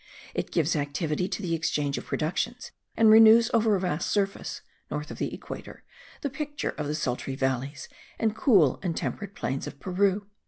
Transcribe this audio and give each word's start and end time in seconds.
It 0.33 0.49
gives 0.49 0.75
activity 0.75 1.27
to 1.29 1.43
the 1.43 1.53
exchange 1.53 1.95
of 1.99 2.07
productions, 2.07 2.71
and 2.97 3.07
renews 3.11 3.51
over 3.53 3.75
a 3.75 3.79
vast 3.79 4.09
surface, 4.09 4.61
north 4.89 5.11
of 5.11 5.19
the 5.19 5.31
equator, 5.31 5.83
the 6.21 6.29
picture 6.31 6.71
of 6.71 6.87
the 6.87 6.95
sultry 6.95 7.35
valleys 7.35 7.87
and 8.17 8.35
cool 8.35 8.79
and 8.81 8.97
temperate 8.97 9.35
plains 9.35 9.67
of 9.67 9.79
Peru. 9.79 10.25